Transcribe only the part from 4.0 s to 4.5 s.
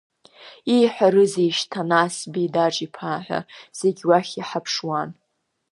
уахь